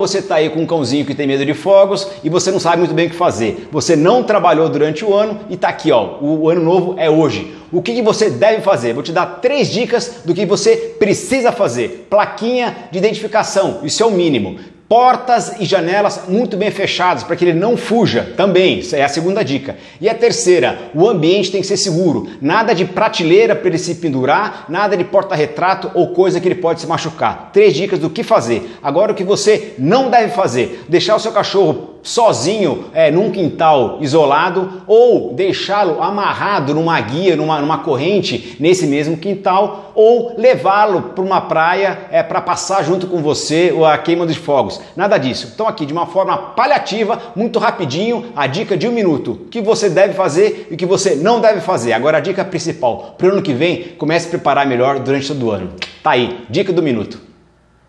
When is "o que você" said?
29.12-29.74, 49.32-49.88, 50.74-51.14